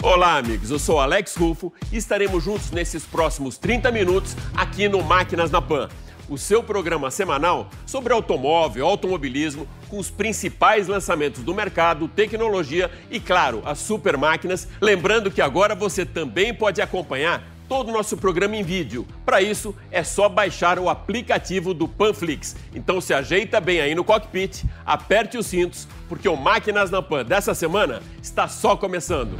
[0.00, 0.70] Olá, amigos.
[0.70, 5.60] Eu sou Alex Rufo e estaremos juntos nesses próximos 30 minutos aqui no Máquinas na
[5.60, 5.88] Pan,
[6.28, 13.18] o seu programa semanal sobre automóvel, automobilismo, com os principais lançamentos do mercado, tecnologia e,
[13.18, 14.68] claro, as super máquinas.
[14.80, 19.06] Lembrando que agora você também pode acompanhar todo o nosso programa em vídeo.
[19.24, 22.56] Para isso, é só baixar o aplicativo do Panflix.
[22.74, 27.24] Então se ajeita bem aí no cockpit, aperte os cintos, porque o Máquinas na Pan
[27.24, 29.36] dessa semana está só começando.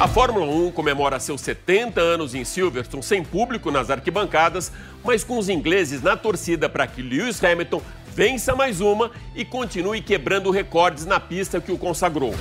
[0.00, 4.72] A Fórmula 1 comemora seus 70 anos em Silverstone sem público nas arquibancadas,
[5.04, 7.82] mas com os ingleses na torcida para que Lewis Hamilton
[8.14, 12.34] vença mais uma e continue quebrando recordes na pista que o consagrou.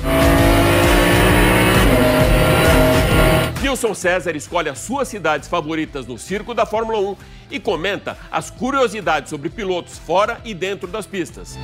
[3.62, 7.16] Wilson César escolhe as suas cidades favoritas no circo da Fórmula 1
[7.52, 11.58] e comenta as curiosidades sobre pilotos fora e dentro das pistas.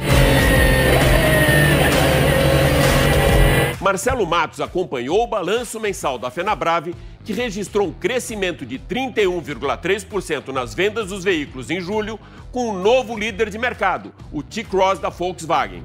[3.86, 10.74] Marcelo Matos acompanhou o balanço mensal da FenaBrave, que registrou um crescimento de 31,3% nas
[10.74, 12.20] vendas dos veículos em julho,
[12.52, 15.84] com um novo líder de mercado, o T-Cross da Volkswagen.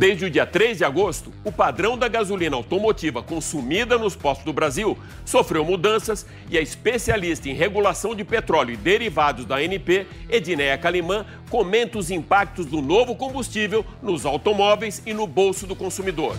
[0.00, 4.52] Desde o dia 3 de agosto, o padrão da gasolina automotiva consumida nos postos do
[4.52, 10.78] Brasil sofreu mudanças e a especialista em regulação de petróleo e derivados da ANP, Edneia
[10.78, 16.34] Calimã, comenta os impactos do novo combustível nos automóveis e no bolso do consumidor.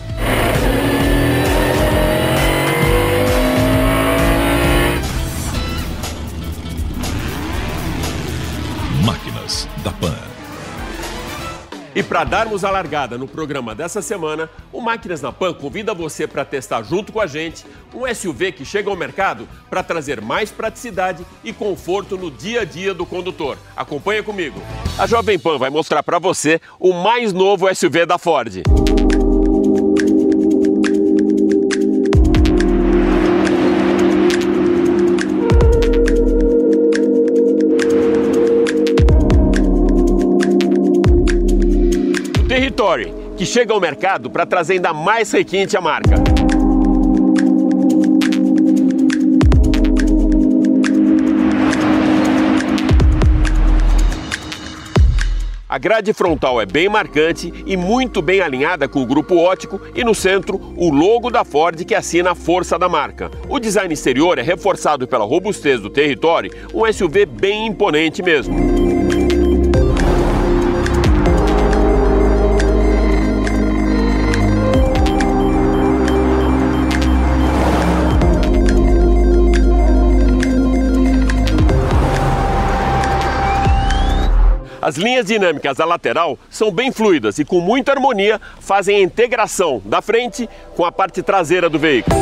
[9.06, 10.31] Máquinas da Pan.
[11.94, 16.26] E para darmos a largada no programa dessa semana, o Máquinas na Pan convida você
[16.26, 20.50] para testar junto com a gente um SUV que chega ao mercado para trazer mais
[20.50, 23.58] praticidade e conforto no dia a dia do condutor.
[23.76, 24.60] Acompanha comigo.
[24.98, 28.62] A Jovem Pan vai mostrar para você o mais novo SUV da Ford.
[42.62, 46.14] Territory, que chega ao mercado para trazer ainda mais requinte à marca.
[55.68, 60.04] A grade frontal é bem marcante e muito bem alinhada com o grupo ótico e
[60.04, 63.28] no centro o logo da Ford que assina a força da marca.
[63.48, 69.01] O design exterior é reforçado pela robustez do território, um SUV bem imponente mesmo.
[84.82, 89.80] As linhas dinâmicas da lateral são bem fluidas e com muita harmonia fazem a integração
[89.84, 92.16] da frente com a parte traseira do veículo.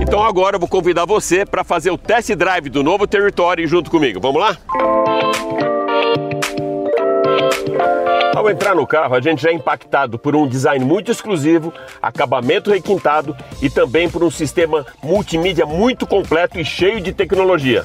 [0.00, 3.90] Então agora eu vou convidar você para fazer o test drive do novo Territory junto
[3.90, 4.18] comigo.
[4.20, 4.56] Vamos lá?
[8.40, 12.70] Ao entrar no carro, a gente já é impactado por um design muito exclusivo, acabamento
[12.70, 17.84] requintado e também por um sistema multimídia muito completo e cheio de tecnologia.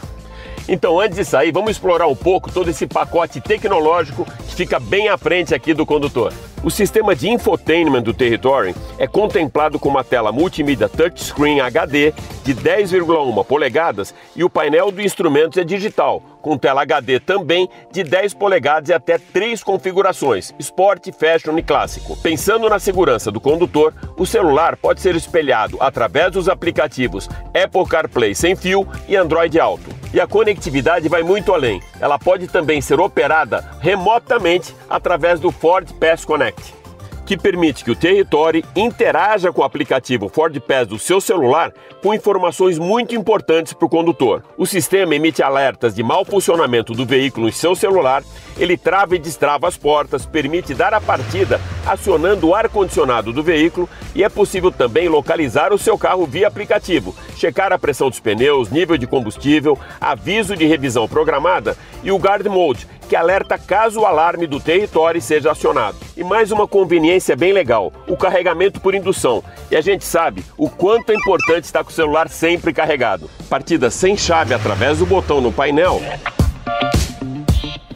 [0.66, 5.10] Então, antes de sair, vamos explorar um pouco todo esse pacote tecnológico que fica bem
[5.10, 6.32] à frente aqui do condutor.
[6.66, 12.12] O sistema de infotainment do Territory é contemplado com uma tela multimídia touchscreen HD
[12.44, 18.04] de 10,1 polegadas e o painel do instrumento é digital, com tela HD também de
[18.04, 22.18] 10 polegadas e até três configurações: Sport, Fashion e Clássico.
[22.18, 28.34] Pensando na segurança do condutor, o celular pode ser espelhado através dos aplicativos Apple CarPlay
[28.34, 29.90] sem fio e Android Auto.
[30.14, 31.82] E a conectividade vai muito além.
[32.00, 36.55] Ela pode também ser operada remotamente através do Ford Pass Connect.
[37.26, 42.14] Que permite que o território interaja com o aplicativo Ford Pass do seu celular com
[42.14, 44.44] informações muito importantes para o condutor.
[44.58, 48.24] O sistema emite alertas de mau funcionamento do veículo em seu celular,
[48.58, 53.90] ele trava e destrava as portas, permite dar a partida acionando o ar-condicionado do veículo
[54.14, 58.70] e é possível também localizar o seu carro via aplicativo, checar a pressão dos pneus,
[58.70, 64.06] nível de combustível, aviso de revisão programada e o Guard Mode, que alerta caso o
[64.06, 65.98] alarme do território seja acionado.
[66.18, 69.44] E mais uma conveniência bem legal: o carregamento por indução.
[69.70, 73.30] E a gente sabe o quanto é importante estar com o celular sempre carregado.
[73.50, 76.02] Partida sem chave através do botão no painel.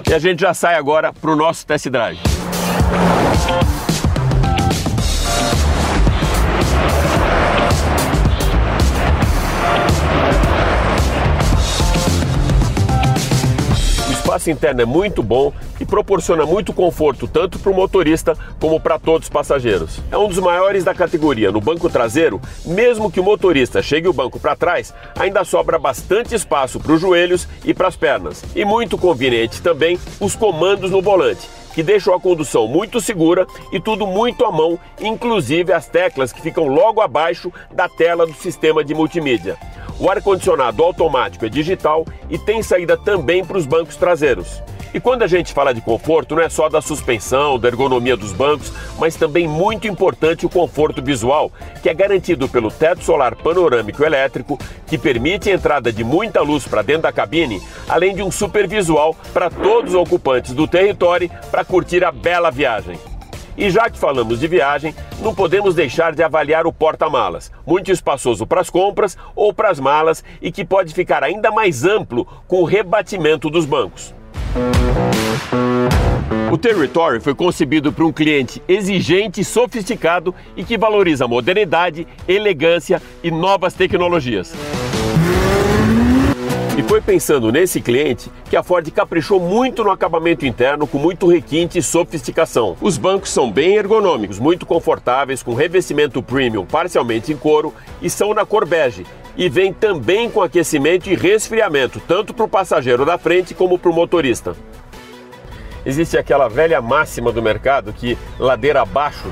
[0.09, 2.19] E a gente já sai agora para o nosso test drive.
[14.29, 18.99] Espaço interno é muito bom e proporciona muito conforto tanto para o motorista como para
[18.99, 19.99] todos os passageiros.
[20.11, 21.51] É um dos maiores da categoria.
[21.51, 26.35] No banco traseiro, mesmo que o motorista chegue o banco para trás, ainda sobra bastante
[26.35, 28.43] espaço para os joelhos e para as pernas.
[28.55, 33.79] E muito conveniente também os comandos no volante que deixam a condução muito segura e
[33.79, 38.83] tudo muito à mão, inclusive as teclas que ficam logo abaixo da tela do sistema
[38.83, 39.55] de multimídia.
[39.99, 44.63] O ar-condicionado automático é digital e tem saída também para os bancos traseiros.
[44.93, 48.31] E quando a gente fala de conforto, não é só da suspensão, da ergonomia dos
[48.31, 51.51] bancos, mas também muito importante o conforto visual,
[51.83, 54.57] que é garantido pelo teto solar panorâmico elétrico,
[54.87, 58.67] que permite a entrada de muita luz para dentro da cabine, além de um super
[58.67, 62.97] visual para todos os ocupantes do território para curtir a bela viagem.
[63.59, 68.47] E já que falamos de viagem, não podemos deixar de avaliar o porta-malas, muito espaçoso
[68.47, 72.61] para as compras ou para as malas e que pode ficar ainda mais amplo com
[72.61, 74.13] o rebatimento dos bancos.
[76.49, 83.29] O Territory foi concebido para um cliente exigente, sofisticado e que valoriza modernidade, elegância e
[83.29, 84.53] novas tecnologias.
[86.89, 91.77] Foi pensando nesse cliente que a Ford caprichou muito no acabamento interno, com muito requinte
[91.77, 92.75] e sofisticação.
[92.81, 97.71] Os bancos são bem ergonômicos, muito confortáveis, com revestimento premium parcialmente em couro
[98.01, 99.05] e são na cor bege.
[99.37, 103.91] E vem também com aquecimento e resfriamento, tanto para o passageiro da frente como para
[103.91, 104.55] o motorista.
[105.85, 109.31] Existe aquela velha máxima do mercado que ladeira abaixo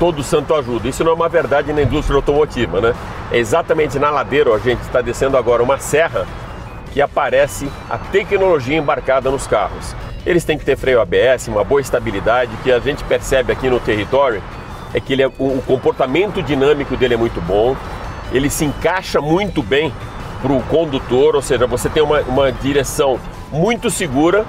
[0.00, 0.88] todo santo ajuda.
[0.88, 2.96] Isso não é uma verdade na indústria automotiva, né?
[3.30, 6.26] É exatamente na ladeira, a gente está descendo agora uma serra
[6.96, 9.94] que aparece a tecnologia embarcada nos carros.
[10.24, 13.78] Eles têm que ter freio ABS, uma boa estabilidade, que a gente percebe aqui no
[13.78, 14.42] território
[14.94, 17.76] é que ele é, o comportamento dinâmico dele é muito bom,
[18.32, 19.92] ele se encaixa muito bem
[20.40, 23.20] para o condutor, ou seja, você tem uma, uma direção
[23.52, 24.46] muito segura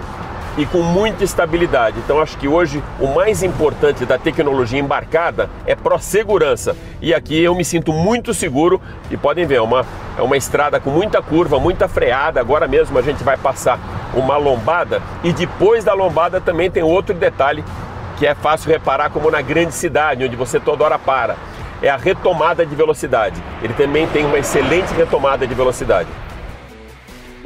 [0.57, 1.99] e com muita estabilidade.
[1.99, 6.75] Então acho que hoje o mais importante da tecnologia embarcada é pró-segurança.
[7.01, 8.81] E aqui eu me sinto muito seguro
[9.11, 9.85] e podem ver, é uma,
[10.17, 12.39] é uma estrada com muita curva, muita freada.
[12.39, 13.79] Agora mesmo a gente vai passar
[14.13, 17.63] uma lombada e depois da lombada também tem outro detalhe
[18.17, 21.35] que é fácil reparar como na grande cidade, onde você toda hora para.
[21.83, 23.41] É a retomada de velocidade.
[23.61, 26.09] Ele também tem uma excelente retomada de velocidade.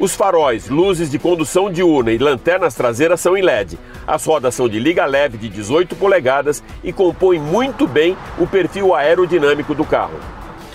[0.02, 3.78] Os faróis, luzes de condução diurna e lanternas traseiras são em LED.
[4.04, 8.96] As rodas são de liga leve de 18 polegadas e compõem muito bem o perfil
[8.96, 10.18] aerodinâmico do carro.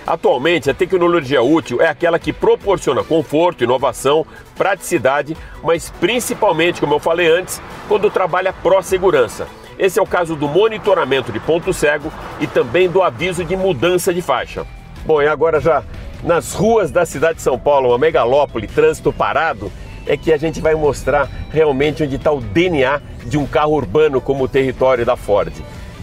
[0.08, 4.26] Atualmente, a tecnologia útil é aquela que proporciona conforto, inovação,
[4.56, 9.46] praticidade, mas principalmente, como eu falei antes, quando trabalha pró-segurança.
[9.78, 14.14] Esse é o caso do monitoramento de ponto cego e também do aviso de mudança
[14.14, 14.66] de faixa.
[15.06, 15.84] Bom, e agora já
[16.24, 19.72] nas ruas da cidade de São Paulo, uma megalópole, trânsito parado,
[20.06, 24.22] é que a gente vai mostrar realmente onde está o DNA de um carro urbano
[24.22, 25.54] como o território da Ford.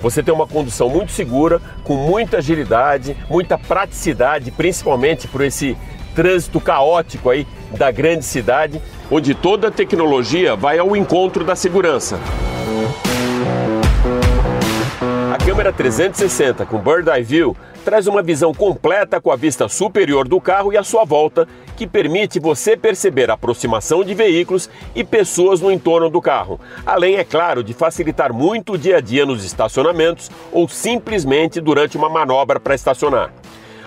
[0.03, 5.77] Você tem uma condução muito segura, com muita agilidade, muita praticidade, principalmente por esse
[6.15, 7.47] trânsito caótico aí
[7.77, 12.19] da grande cidade, onde toda a tecnologia vai ao encontro da segurança.
[15.33, 20.27] A câmera 360 com Bird Eye View traz uma visão completa com a vista superior
[20.27, 25.05] do carro e à sua volta, que permite você perceber a aproximação de veículos e
[25.05, 26.59] pessoas no entorno do carro.
[26.87, 31.97] Além, é claro, de facilitar muito o dia a dia nos estacionamentos ou simplesmente durante
[31.97, 33.33] uma manobra para estacionar.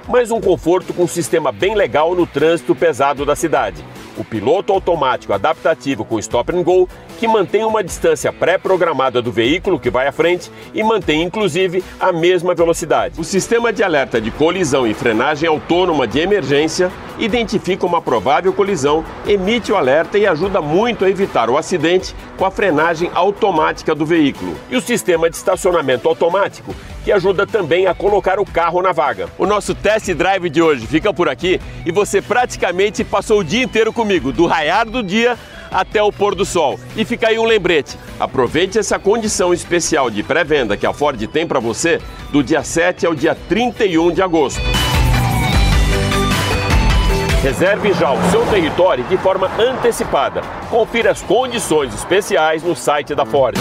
[0.08, 3.84] Mas um conforto com um sistema bem legal no trânsito pesado da cidade
[4.18, 9.80] o piloto automático adaptativo com stop and go, que mantém uma distância pré-programada do veículo
[9.80, 13.20] que vai à frente e mantém inclusive a mesma velocidade.
[13.20, 19.04] O sistema de alerta de colisão e frenagem autônoma de emergência identifica uma provável colisão,
[19.26, 24.06] emite o alerta e ajuda muito a evitar o acidente com a frenagem automática do
[24.06, 24.56] veículo.
[24.70, 26.76] E o sistema de estacionamento automático,
[27.08, 29.30] que ajuda também a colocar o carro na vaga.
[29.38, 33.64] O nosso test drive de hoje fica por aqui e você praticamente passou o dia
[33.64, 35.38] inteiro comigo, do raiar do dia
[35.72, 36.78] até o pôr do sol.
[36.98, 41.48] E fica aí um lembrete: aproveite essa condição especial de pré-venda que a Ford tem
[41.48, 44.60] para você do dia 7 ao dia 31 de agosto.
[47.42, 50.42] Reserve já o seu território de forma antecipada.
[50.70, 53.58] Confira as condições especiais no site da Ford.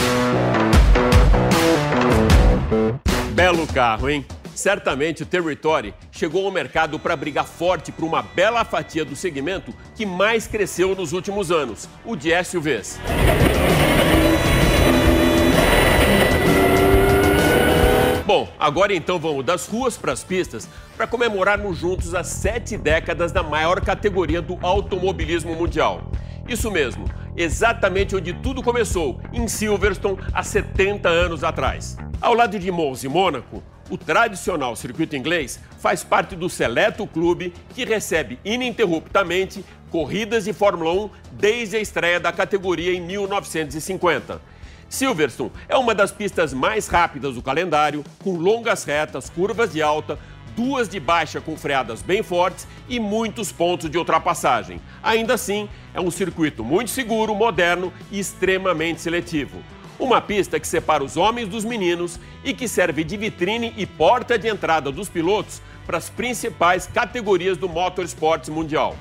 [3.36, 4.24] Belo carro, hein?
[4.54, 9.74] Certamente o Territory chegou ao mercado para brigar forte por uma bela fatia do segmento
[9.94, 12.98] que mais cresceu nos últimos anos, o de SUVs.
[18.24, 20.66] Bom, agora então vamos das ruas para as pistas
[20.96, 26.10] para comemorarmos juntos as sete décadas da maior categoria do automobilismo mundial.
[26.48, 27.04] Isso mesmo,
[27.36, 31.96] exatamente onde tudo começou, em Silverstone, há 70 anos atrás.
[32.20, 37.52] Ao lado de Monza e Mônaco, o tradicional circuito inglês faz parte do seleto clube
[37.74, 44.40] que recebe ininterruptamente corridas de Fórmula 1 desde a estreia da categoria em 1950.
[44.88, 50.18] Silverstone é uma das pistas mais rápidas do calendário, com longas retas, curvas de alta,
[50.56, 54.80] duas de baixa com freadas bem fortes e muitos pontos de ultrapassagem.
[55.02, 59.62] Ainda assim, é um circuito muito seguro, moderno e extremamente seletivo.
[59.98, 64.38] Uma pista que separa os homens dos meninos e que serve de vitrine e porta
[64.38, 68.96] de entrada dos pilotos para as principais categorias do motorsports mundial.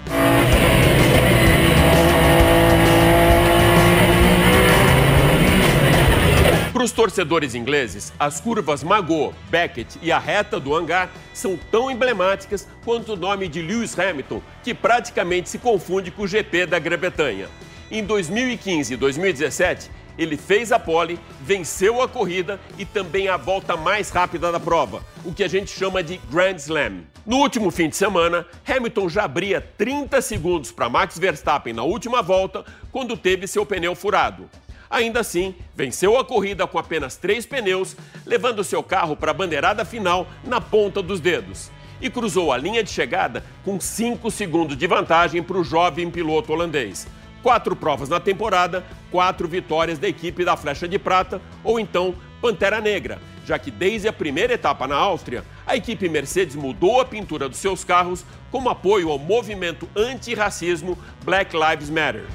[6.85, 12.67] Os torcedores ingleses, as curvas Magot, Beckett e a reta do hangar são tão emblemáticas
[12.83, 17.49] quanto o nome de Lewis Hamilton, que praticamente se confunde com o GP da Grã-Bretanha.
[17.89, 23.75] Em 2015 e 2017, ele fez a pole, venceu a corrida e também a volta
[23.75, 27.01] mais rápida da prova, o que a gente chama de Grand Slam.
[27.25, 32.21] No último fim de semana, Hamilton já abria 30 segundos para Max Verstappen na última
[32.21, 34.47] volta, quando teve seu pneu furado.
[34.95, 39.83] Ainda assim, venceu a corrida com apenas três pneus, levando seu carro para a bandeirada
[39.83, 41.69] final na ponta dos dedos.
[41.99, 46.53] E cruzou a linha de chegada com 5 segundos de vantagem para o jovem piloto
[46.53, 47.05] holandês
[47.43, 52.81] quatro provas na temporada, quatro vitórias da equipe da Flecha de Prata, ou então Pantera
[52.81, 57.47] Negra, já que desde a primeira etapa na Áustria, a equipe Mercedes mudou a pintura
[57.47, 62.25] dos seus carros como apoio ao movimento antirracismo Black Lives Matter.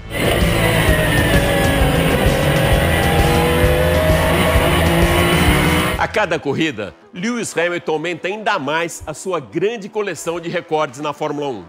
[6.01, 11.13] A cada corrida, Lewis Hamilton aumenta ainda mais a sua grande coleção de recordes na
[11.13, 11.65] Fórmula 1.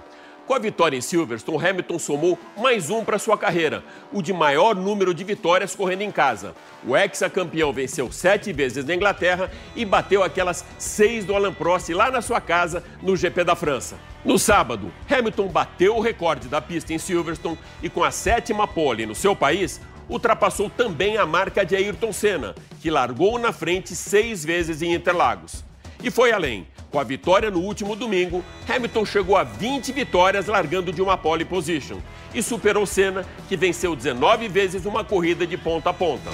[0.47, 4.73] Com a vitória em Silverstone, Hamilton somou mais um para sua carreira, o de maior
[4.73, 6.55] número de vitórias correndo em casa.
[6.87, 12.09] O ex-campeão venceu sete vezes na Inglaterra e bateu aquelas seis do Alain Prost lá
[12.09, 13.97] na sua casa no GP da França.
[14.23, 19.05] No sábado, Hamilton bateu o recorde da pista em Silverstone e com a sétima pole
[19.05, 24.43] no seu país, ultrapassou também a marca de Ayrton Senna, que largou na frente seis
[24.43, 25.63] vezes em Interlagos.
[26.03, 26.67] E foi além.
[26.89, 31.45] Com a vitória no último domingo, Hamilton chegou a 20 vitórias largando de uma pole
[31.45, 31.99] position
[32.33, 36.29] e superou Senna, que venceu 19 vezes uma corrida de ponta a ponta.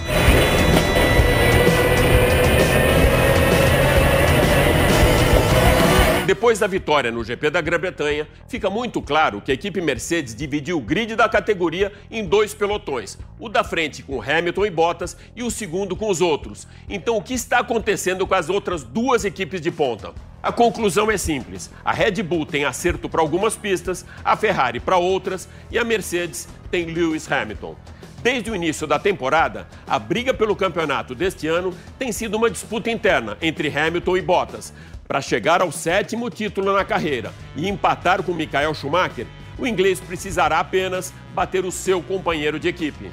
[6.28, 10.78] Depois da vitória no GP da Grã-Bretanha, fica muito claro que a equipe Mercedes dividiu
[10.78, 15.42] o grid da categoria em dois pelotões: o da frente com Hamilton e Bottas e
[15.42, 16.68] o segundo com os outros.
[16.90, 20.14] Então, o que está acontecendo com as outras duas equipes de ponta?
[20.44, 24.98] A conclusão é simples: a Red Bull tem acerto para algumas pistas, a Ferrari para
[24.98, 27.74] outras e a Mercedes tem Lewis Hamilton.
[28.22, 32.90] Desde o início da temporada, a briga pelo campeonato deste ano tem sido uma disputa
[32.90, 34.74] interna entre Hamilton e Bottas,
[35.08, 39.26] para chegar ao sétimo título na carreira e empatar com Michael Schumacher,
[39.58, 43.10] o inglês precisará apenas bater o seu companheiro de equipe.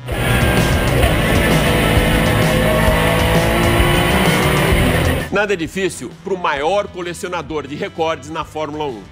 [5.30, 9.02] Nada é difícil para o maior colecionador de recordes na Fórmula 1.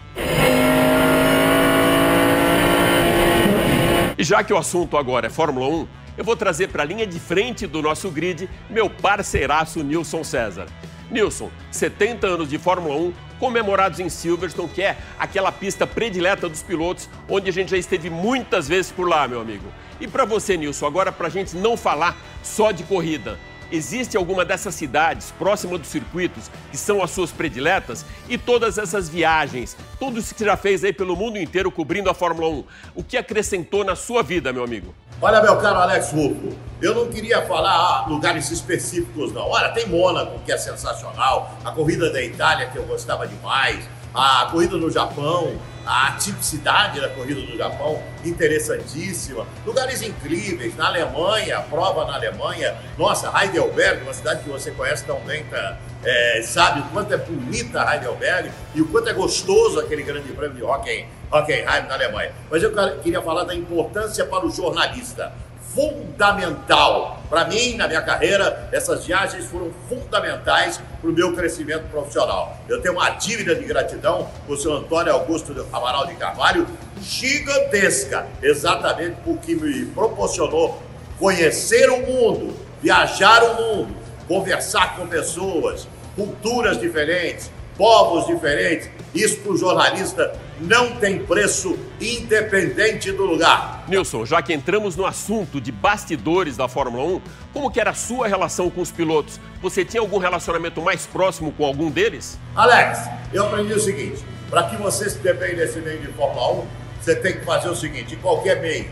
[4.19, 7.07] E já que o assunto agora é Fórmula 1, eu vou trazer para a linha
[7.07, 10.67] de frente do nosso grid meu parceiraço Nilson César.
[11.13, 16.63] Nilson, 70 anos de Fórmula 1 comemorados em Silverstone, que é aquela pista predileta dos
[16.63, 19.67] pilotos, onde a gente já esteve muitas vezes por lá, meu amigo.
[20.01, 23.39] E para você, Nilson, agora para a gente não falar só de corrida,
[23.73, 28.05] existe alguma dessas cidades próxima dos circuitos que são as suas prediletas?
[28.29, 32.11] E todas essas viagens, tudo isso que você já fez aí pelo mundo inteiro cobrindo
[32.11, 32.65] a Fórmula 1,
[32.95, 34.95] o que acrescentou na sua vida, meu amigo?
[35.21, 39.49] Olha, meu caro Alex Rufo, eu não queria falar lugares específicos, não.
[39.49, 44.49] Olha, tem Mônaco, que é sensacional, a corrida da Itália, que eu gostava demais, a
[44.51, 45.53] corrida no Japão,
[45.87, 49.47] a tipicidade da corrida do Japão, interessantíssima.
[49.67, 52.77] Lugares incríveis, na Alemanha, prova na Alemanha.
[52.97, 57.17] Nossa, Heidelberg, uma cidade que você conhece tão bem, tá, é, sabe o quanto é
[57.17, 62.33] bonita Heidelberg e o quanto é gostoso aquele grande prêmio de Hockenheim, Hockenheim na Alemanha.
[62.51, 62.73] Mas eu
[63.03, 65.33] queria falar da importância para o jornalista
[65.75, 67.23] fundamental.
[67.29, 72.59] Para mim, na minha carreira, essas viagens foram fundamentais para o meu crescimento profissional.
[72.69, 76.67] Eu tenho uma dívida de gratidão com o senhor Antônio Augusto Amaral de Carvalho
[77.01, 80.81] gigantesca, exatamente porque me proporcionou
[81.19, 83.97] conhecer o mundo, viajar o mundo,
[84.29, 88.91] conversar com pessoas, culturas diferentes, povos diferentes.
[89.15, 93.85] Isso para o jornalista não tem preço, independente do lugar.
[93.87, 97.21] Nilson, já que entramos no assunto de bastidores da Fórmula 1,
[97.53, 99.39] como que era a sua relação com os pilotos?
[99.61, 102.39] Você tinha algum relacionamento mais próximo com algum deles?
[102.57, 103.01] Alex,
[103.33, 106.67] eu aprendi o seguinte: para que você se dê bem nesse meio de Fórmula 1,
[107.01, 108.87] você tem que fazer o seguinte, em qualquer meio.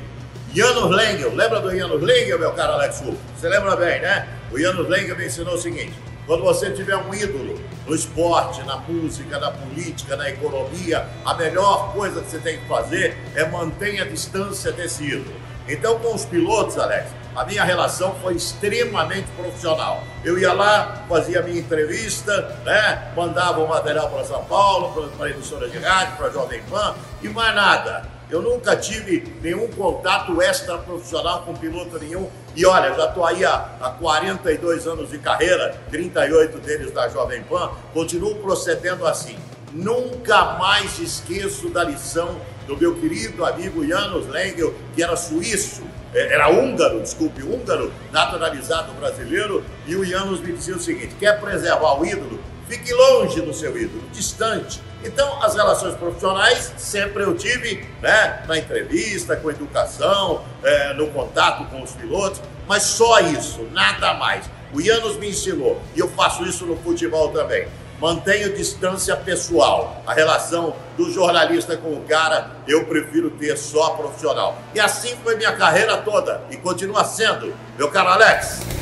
[0.55, 3.17] Janos Lengel, lembra do Janos Lengel, meu caro Alex Fu?
[3.39, 4.29] Você lembra bem, né?
[4.51, 5.95] O Janos Lengel me ensinou o seguinte:
[6.31, 11.93] quando você tiver um ídolo no esporte, na música, na política, na economia, a melhor
[11.93, 15.35] coisa que você tem que fazer é manter a distância desse ídolo.
[15.67, 20.05] Então, com os pilotos, Alex, a minha relação foi extremamente profissional.
[20.23, 23.13] Eu ia lá, fazia a minha entrevista, né?
[23.17, 26.95] mandava o material para São Paulo, para a emissora de rádio, para a Jovem Pan
[27.23, 28.09] e mais nada.
[28.31, 32.29] Eu nunca tive nenhum contato extra profissional com piloto nenhum.
[32.55, 37.43] E olha, já estou aí há, há 42 anos de carreira, 38 deles da Jovem
[37.43, 39.37] Pan, continuo procedendo assim.
[39.73, 45.83] Nunca mais esqueço da lição do meu querido amigo Janos Lengel, que era suíço,
[46.13, 51.41] é, era húngaro, desculpe, húngaro, naturalizado brasileiro, e o Janos me dizia o seguinte: quer
[51.41, 52.41] preservar o ídolo?
[52.69, 54.81] Fique longe do seu ídolo, distante.
[55.03, 61.65] Então, as relações profissionais sempre eu tive, né, na entrevista, com educação, é, no contato
[61.71, 64.45] com os pilotos, mas só isso, nada mais.
[64.73, 67.67] O Ianos me ensinou, e eu faço isso no futebol também.
[68.01, 70.03] Mantenho distância pessoal.
[70.07, 74.57] A relação do jornalista com o cara, eu prefiro ter só profissional.
[74.75, 77.55] E assim foi minha carreira toda, e continua sendo.
[77.77, 78.80] Meu caro Alex.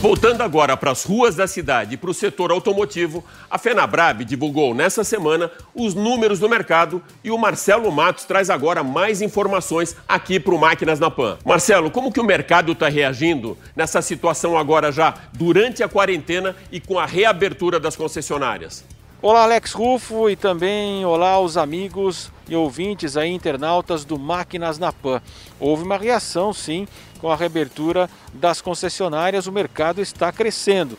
[0.00, 4.74] Voltando agora para as ruas da cidade e para o setor automotivo, a Fenabrab divulgou
[4.74, 10.40] nessa semana os números do mercado e o Marcelo Matos traz agora mais informações aqui
[10.40, 11.36] para o Máquinas na Pan.
[11.44, 16.80] Marcelo, como que o mercado está reagindo nessa situação agora já durante a quarentena e
[16.80, 18.82] com a reabertura das concessionárias?
[19.22, 24.94] Olá, Alex Rufo e também olá os amigos e ouvintes aí, internautas do Máquinas na
[24.94, 25.20] Pan.
[25.58, 26.88] Houve uma reação, sim,
[27.20, 30.96] com a reabertura das concessionárias, o mercado está crescendo.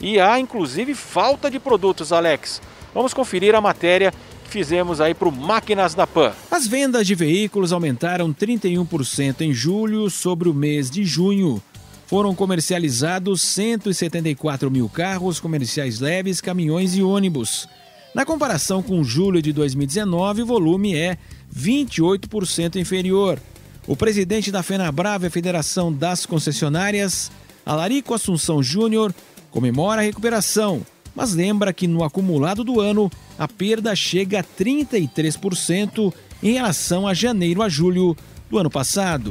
[0.00, 2.62] E há inclusive falta de produtos, Alex.
[2.94, 6.32] Vamos conferir a matéria que fizemos aí para o Máquinas da Pan.
[6.52, 11.60] As vendas de veículos aumentaram 31% em julho sobre o mês de junho.
[12.06, 17.66] Foram comercializados 174 mil carros comerciais leves, caminhões e ônibus.
[18.14, 21.16] Na comparação com julho de 2019, o volume é
[21.54, 23.40] 28% inferior.
[23.86, 27.30] O presidente da FenaBrave, a Federação das Concessionárias,
[27.64, 29.14] Alarico Assunção Júnior,
[29.50, 30.82] comemora a recuperação,
[31.14, 36.12] mas lembra que no acumulado do ano a perda chega a 33%
[36.42, 38.16] em relação a janeiro a julho
[38.50, 39.30] do ano passado.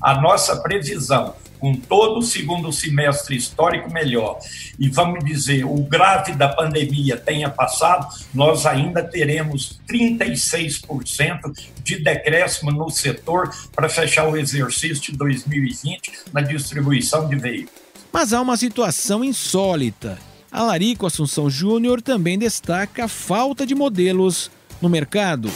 [0.00, 4.38] A nossa previsão com todo o segundo semestre histórico melhor,
[4.78, 12.70] e vamos dizer, o grave da pandemia tenha passado, nós ainda teremos 36% de decréscimo
[12.70, 17.80] no setor para fechar o exercício de 2020 na distribuição de veículos.
[18.12, 20.18] Mas há uma situação insólita.
[20.52, 24.50] A Larico Assunção Júnior também destaca a falta de modelos
[24.82, 25.50] no mercado.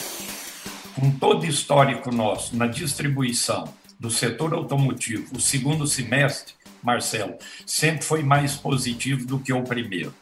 [0.94, 3.68] Com todo histórico nosso na distribuição,
[3.98, 7.34] do setor automotivo, o segundo semestre, Marcelo,
[7.66, 10.14] sempre foi mais positivo do que o primeiro.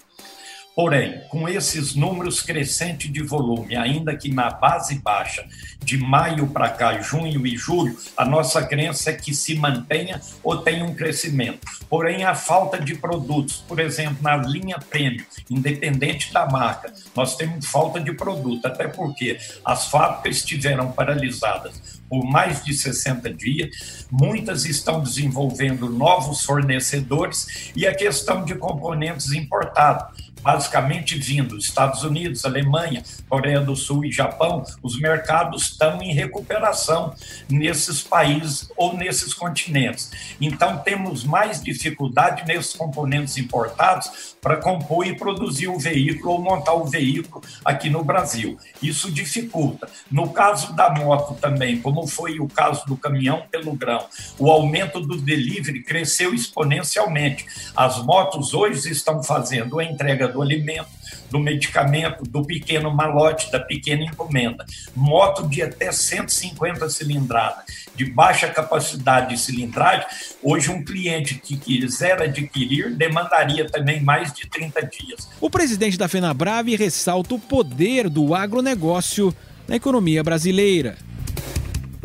[0.77, 5.43] Porém, com esses números crescentes de volume, ainda que na base baixa,
[5.83, 10.59] de maio para cá, junho e julho, a nossa crença é que se mantenha ou
[10.59, 11.61] tenha um crescimento.
[11.89, 17.65] Porém, a falta de produtos, por exemplo, na linha prêmio, independente da marca, nós temos
[17.65, 24.65] falta de produto, até porque as fábricas estiveram paralisadas por mais de 60 dias, muitas
[24.65, 33.03] estão desenvolvendo novos fornecedores e a questão de componentes importados basicamente vindo Estados Unidos, Alemanha,
[33.29, 37.13] Coreia do Sul e Japão, os mercados estão em recuperação
[37.49, 40.37] nesses países ou nesses continentes.
[40.41, 46.75] Então, temos mais dificuldade nesses componentes importados para compor e produzir o veículo ou montar
[46.75, 48.57] o veículo aqui no Brasil.
[48.81, 49.89] Isso dificulta.
[50.09, 54.05] No caso da moto também, como foi o caso do caminhão pelo grão,
[54.41, 57.47] o aumento do delivery cresceu exponencialmente.
[57.77, 60.89] As motos hoje estão fazendo a entrega do alimento,
[61.31, 64.65] do medicamento, do pequeno malote, da pequena encomenda.
[64.95, 70.07] Moto de até 150 cilindradas, de baixa capacidade de cilindragem,
[70.43, 75.29] hoje um cliente que quiser adquirir demandaria também mais de 30 dias.
[75.41, 79.35] O presidente da FenaBrave ressalta o poder do agronegócio
[79.69, 80.97] na economia brasileira.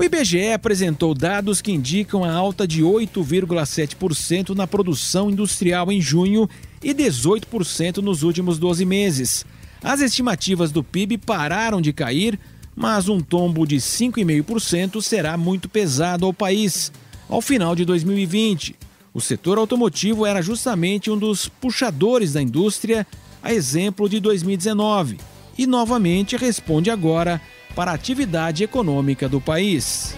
[0.02, 6.50] O IBGE apresentou dados que indicam a alta de 8,7% na produção industrial em junho
[6.84, 9.46] e 18% nos últimos 12 meses.
[9.84, 12.40] As estimativas do PIB pararam de cair,
[12.76, 16.92] mas um tombo de 5,5% será muito pesado ao país
[17.30, 18.76] ao final de 2020.
[19.14, 23.06] O setor automotivo era justamente um dos puxadores da indústria,
[23.44, 25.20] a exemplo de 2019,
[25.56, 27.40] e novamente responde agora
[27.76, 30.16] para a atividade econômica do país.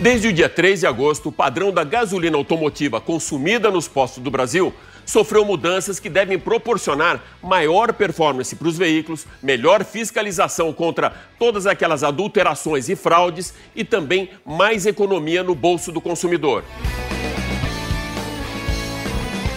[0.00, 4.30] Desde o dia 3 de agosto, o padrão da gasolina automotiva consumida nos postos do
[4.30, 4.72] Brasil
[5.04, 12.02] sofreu mudanças que devem proporcionar maior performance para os veículos, melhor fiscalização contra todas aquelas
[12.02, 16.64] adulterações e fraudes e também mais economia no bolso do consumidor.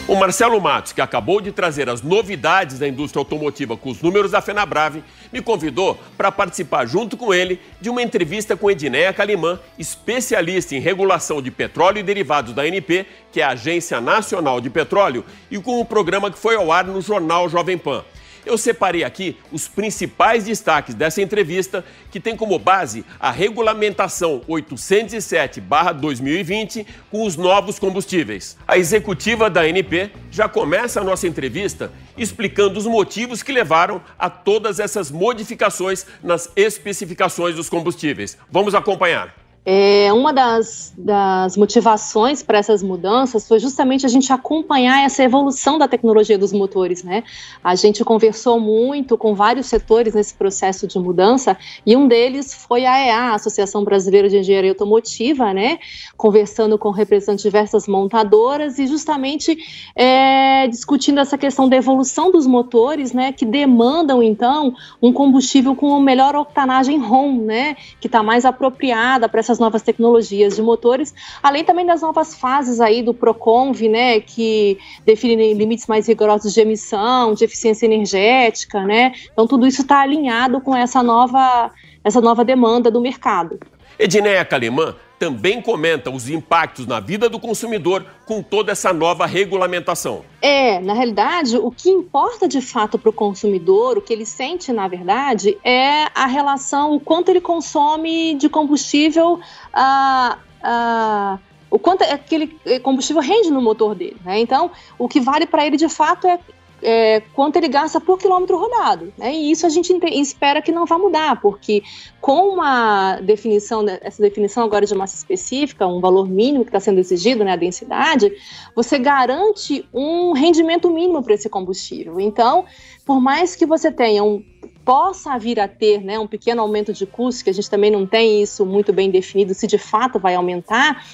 [0.06, 4.32] O Marcelo Matos, que acabou de trazer as novidades da indústria automotiva com os números
[4.32, 9.58] da FenaBrave, me convidou para participar junto com ele de uma entrevista com Edneia Calimã,
[9.80, 14.70] especialista em regulação de petróleo e derivados da ANP, que é a Agência Nacional de
[14.70, 18.04] Petróleo, e com o programa que foi ao ar no jornal Jovem Pan.
[18.46, 26.86] Eu separei aqui os principais destaques dessa entrevista, que tem como base a regulamentação 807-2020
[27.10, 28.56] com os novos combustíveis.
[28.68, 34.30] A executiva da ANP já começa a nossa entrevista explicando os motivos que levaram a
[34.30, 38.38] todas essas modificações nas especificações dos combustíveis.
[38.52, 39.43] Vamos acompanhar.
[39.66, 45.78] É, uma das, das motivações para essas mudanças foi justamente a gente acompanhar essa evolução
[45.78, 47.24] da tecnologia dos motores, né?
[47.64, 52.86] A gente conversou muito com vários setores nesse processo de mudança e um deles foi
[52.86, 55.80] a EA, a Associação Brasileira de Engenharia Automotiva, né?
[56.18, 59.58] Conversando com representantes de diversas montadoras e justamente
[59.96, 63.32] é, discutindo essa questão da evolução dos motores, né?
[63.32, 67.78] Que demandam então um combustível com melhor octanagem ROM, né?
[68.02, 72.36] Que está mais apropriada para essa essas novas tecnologias de motores, além também das novas
[72.36, 78.84] fases aí do Proconv, né, que definem limites mais rigorosos de emissão, de eficiência energética,
[78.84, 79.14] né?
[79.32, 81.72] Então tudo isso está alinhado com essa nova
[82.04, 83.58] essa nova demanda do mercado.
[83.98, 90.24] Edneia Calimã também comenta os impactos na vida do consumidor com toda essa nova regulamentação.
[90.42, 94.74] É, na realidade, o que importa de fato para o consumidor, o que ele sente,
[94.74, 99.40] na verdade, é a relação, o quanto ele consome de combustível.
[99.74, 101.40] Uh, uh,
[101.74, 104.18] o quanto aquele combustível rende no motor dele.
[104.24, 104.40] Né?
[104.40, 106.38] Então, o que vale para ele de fato é
[106.84, 109.14] é, quanto ele gasta por quilômetro rodado.
[109.18, 109.34] Né?
[109.34, 111.82] E isso a gente espera que não vá mudar, porque
[112.22, 117.00] com uma definição, essa definição agora de massa específica, um valor mínimo que está sendo
[117.00, 118.32] exigido, né, a densidade,
[118.76, 122.20] você garante um rendimento mínimo para esse combustível.
[122.20, 122.66] Então,
[123.06, 124.44] por mais que você tenha um
[124.86, 128.06] possa vir a ter né, um pequeno aumento de custo, que a gente também não
[128.06, 131.06] tem isso muito bem definido, se de fato vai aumentar,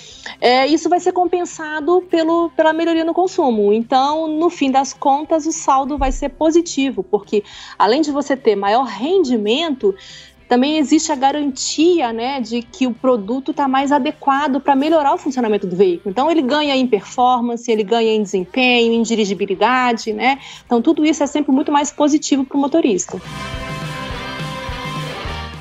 [0.41, 3.71] é, isso vai ser compensado pelo, pela melhoria no consumo.
[3.71, 7.43] Então, no fim das contas, o saldo vai ser positivo, porque
[7.77, 9.95] além de você ter maior rendimento,
[10.49, 15.17] também existe a garantia né, de que o produto está mais adequado para melhorar o
[15.17, 16.09] funcionamento do veículo.
[16.09, 20.39] Então, ele ganha em performance, ele ganha em desempenho, em dirigibilidade, né?
[20.65, 23.21] Então, tudo isso é sempre muito mais positivo para o motorista.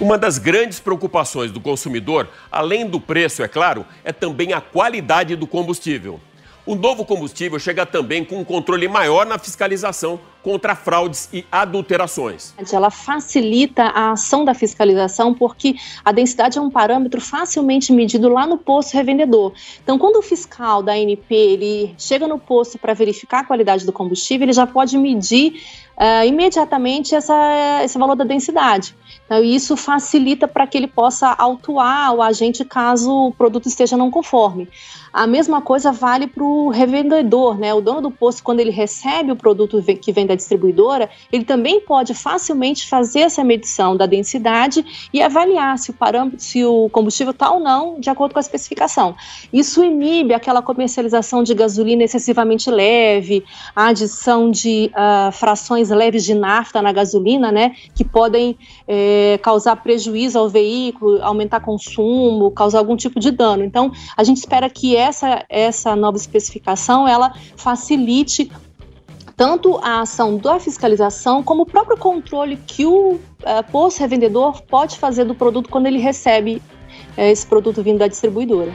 [0.01, 5.37] Uma das grandes preocupações do consumidor, além do preço, é claro, é também a qualidade
[5.37, 6.18] do combustível.
[6.68, 12.52] O novo combustível chega também com um controle maior na fiscalização contra fraudes e adulterações.
[12.70, 18.46] Ela facilita a ação da fiscalização porque a densidade é um parâmetro facilmente medido lá
[18.46, 19.54] no posto revendedor.
[19.83, 23.92] Então, quando o fiscal da ANP ele chega no posto para verificar a qualidade do
[23.92, 25.62] combustível, ele já pode medir
[25.96, 28.94] uh, imediatamente essa, esse valor da densidade.
[29.29, 34.11] Então, isso facilita para que ele possa autuar o agente caso o produto esteja não
[34.11, 34.67] conforme.
[35.12, 37.75] A mesma coisa vale para o revendedor, né?
[37.75, 41.81] O dono do posto, quando ele recebe o produto que vem da distribuidora, ele também
[41.81, 47.33] pode facilmente fazer essa medição da densidade e avaliar se o parâmetro, se o combustível
[47.33, 49.14] está ou não de acordo com a especificação.
[49.53, 56.35] Isso inibe aquela comercialização de gasolina excessivamente leve, a adição de uh, frações leves de
[56.35, 57.75] nafta na gasolina, né?
[57.95, 63.64] Que podem é, causar prejuízo ao veículo, aumentar consumo, causar algum tipo de dano.
[63.64, 68.50] Então, a gente espera que essa, essa nova especificação ela facilite
[69.37, 73.20] tanto a ação da fiscalização como o próprio controle que o uh,
[73.70, 76.61] posto revendedor pode fazer do produto quando ele recebe
[77.16, 78.72] uh, esse produto vindo da distribuidora.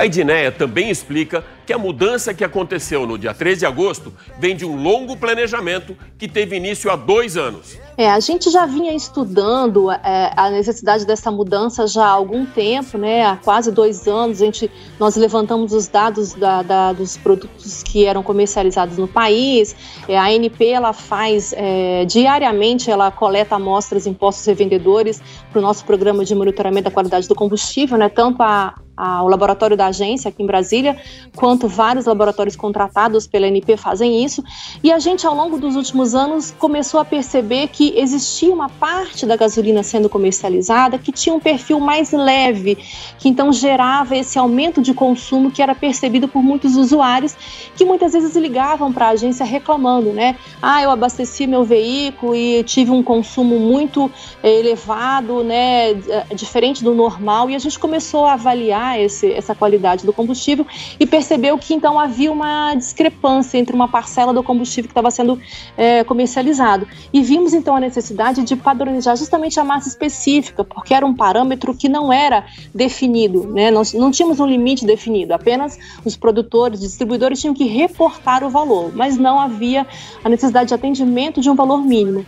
[0.00, 4.56] A Edneia também explica que a mudança que aconteceu no dia 13 de agosto vem
[4.56, 7.78] de um longo planejamento que teve início há dois anos.
[7.98, 12.96] É, a gente já vinha estudando é, a necessidade dessa mudança já há algum tempo,
[12.96, 13.26] né?
[13.26, 18.06] Há quase dois anos, a gente, nós levantamos os dados da, da, dos produtos que
[18.06, 19.76] eram comercializados no país.
[20.08, 25.20] É, a ANP ela faz é, diariamente, ela coleta amostras em postos revendedores
[25.52, 28.08] para o nosso programa de monitoramento da qualidade do combustível, né?
[28.08, 28.74] Tanto a,
[29.22, 30.96] o laboratório da agência aqui em Brasília,
[31.34, 34.44] quanto vários laboratórios contratados pela ANP fazem isso.
[34.82, 39.24] E a gente, ao longo dos últimos anos, começou a perceber que existia uma parte
[39.24, 42.76] da gasolina sendo comercializada que tinha um perfil mais leve,
[43.18, 47.36] que então gerava esse aumento de consumo que era percebido por muitos usuários
[47.76, 50.36] que muitas vezes ligavam para a agência reclamando, né?
[50.60, 54.10] Ah, eu abasteci meu veículo e tive um consumo muito
[54.42, 55.94] eh, elevado, né?
[56.34, 60.66] Diferente do normal, e a gente começou a avaliar esse, essa qualidade do combustível
[60.98, 65.40] e percebeu que então havia uma discrepância entre uma parcela do combustível que estava sendo
[65.76, 66.86] é, comercializado.
[67.12, 71.74] E vimos então a necessidade de padronizar justamente a massa específica, porque era um parâmetro
[71.74, 73.70] que não era definido, né?
[73.70, 78.92] Nós não tínhamos um limite definido, apenas os produtores, distribuidores tinham que reportar o valor,
[78.94, 79.86] mas não havia
[80.24, 82.24] a necessidade de atendimento de um valor mínimo.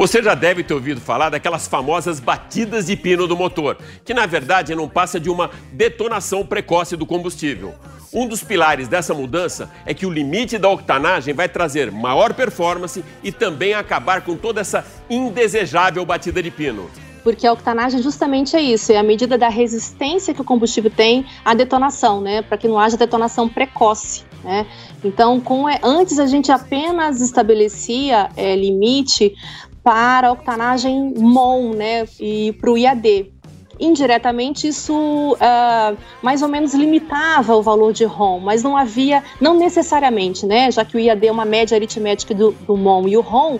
[0.00, 4.24] Você já deve ter ouvido falar daquelas famosas batidas de pino do motor, que na
[4.24, 7.74] verdade não passa de uma detonação precoce do combustível.
[8.10, 13.04] Um dos pilares dessa mudança é que o limite da octanagem vai trazer maior performance
[13.22, 16.90] e também acabar com toda essa indesejável batida de pino.
[17.22, 21.26] Porque a octanagem justamente é isso, é a medida da resistência que o combustível tem
[21.44, 22.40] à detonação, né?
[22.40, 24.24] Para que não haja detonação precoce.
[24.42, 24.66] Né?
[25.04, 29.34] Então, com, antes a gente apenas estabelecia é, limite
[29.82, 33.32] para a octanagem MON né, e para o IAD
[33.80, 39.54] indiretamente isso uh, mais ou menos limitava o valor de ROM, mas não havia, não
[39.54, 43.22] necessariamente, né, já que o IAD é uma média aritmética do, do MOM e o
[43.22, 43.58] ROM,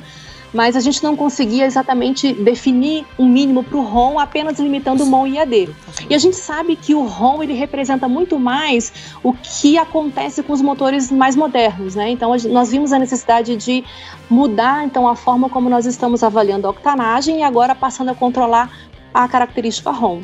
[0.53, 5.07] mas a gente não conseguia exatamente definir um mínimo para o ROM, apenas limitando o
[5.07, 5.71] MOM e IAD.
[6.09, 10.53] E a gente sabe que o ROM ele representa muito mais o que acontece com
[10.53, 12.11] os motores mais modernos, né?
[12.11, 13.85] Então nós vimos a necessidade de
[14.29, 18.71] mudar então a forma como nós estamos avaliando a octanagem e agora passando a controlar
[19.13, 20.23] a característica ROM.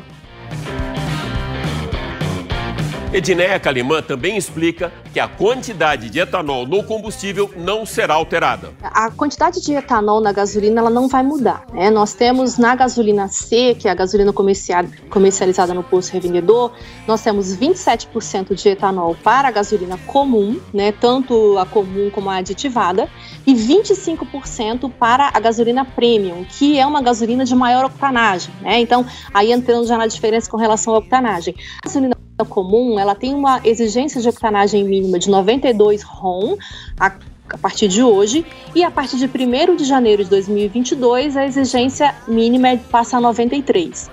[3.17, 8.75] Edneia Calimã também explica que a quantidade de etanol no combustível não será alterada.
[8.83, 11.65] A quantidade de etanol na gasolina ela não vai mudar.
[11.73, 11.89] Né?
[11.89, 16.73] Nós temos na gasolina C, que é a gasolina comercializada no posto revendedor,
[17.07, 20.91] nós temos 27% de etanol para a gasolina comum, né?
[20.91, 23.09] tanto a comum como a aditivada,
[23.47, 28.53] e 25% para a gasolina premium, que é uma gasolina de maior octanagem.
[28.61, 28.79] Né?
[28.79, 29.03] Então,
[29.33, 31.55] aí entrando já na diferença com relação à octanagem.
[31.83, 36.55] A gasolina comum, ela tem uma exigência de octanagem mínima de 92 ROM
[36.99, 37.13] a,
[37.49, 38.45] a partir de hoje,
[38.75, 43.21] e a partir de 1 de janeiro de 2022 a exigência mínima é, passa a
[43.21, 44.09] 93.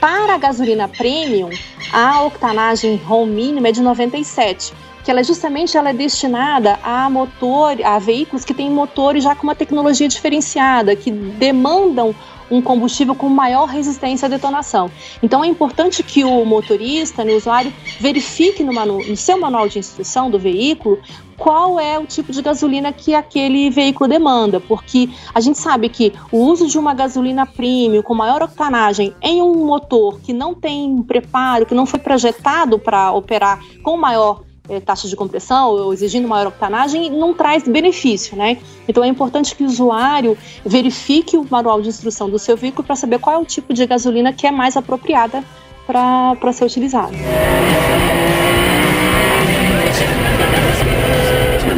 [0.00, 1.50] Para a gasolina premium,
[1.92, 4.72] a octanagem ROM mínima é de 97
[5.08, 9.44] que ela justamente ela é destinada a motor, a veículos que têm motores já com
[9.44, 12.14] uma tecnologia diferenciada, que demandam
[12.50, 14.90] um combustível com maior resistência à detonação.
[15.22, 19.68] Então é importante que o motorista, né, o usuário, verifique no, manu no seu manual
[19.68, 20.98] de instrução do veículo
[21.38, 26.12] qual é o tipo de gasolina que aquele veículo demanda, porque a gente sabe que
[26.32, 31.00] o uso de uma gasolina premium com maior octanagem em um motor que não tem
[31.02, 36.28] preparo, que não foi projetado para operar com maior é, taxa de compressão ou exigindo
[36.28, 38.58] maior octanagem não traz benefício, né?
[38.86, 42.96] Então é importante que o usuário verifique o manual de instrução do seu veículo para
[42.96, 45.42] saber qual é o tipo de gasolina que é mais apropriada
[45.86, 47.14] para ser utilizado.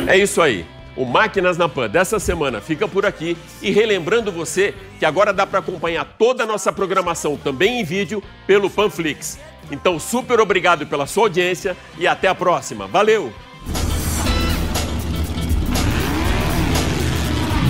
[0.08, 0.66] É isso aí.
[1.00, 5.46] O Máquinas na Pan dessa semana fica por aqui e relembrando você que agora dá
[5.46, 9.38] para acompanhar toda a nossa programação também em vídeo pelo Panflix.
[9.70, 12.86] Então, super obrigado pela sua audiência e até a próxima.
[12.86, 13.32] Valeu!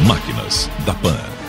[0.05, 1.40] Máquinas da Pan.